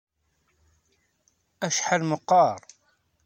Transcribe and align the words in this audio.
Acḥal 1.65 2.01
meqqer! 2.09 2.59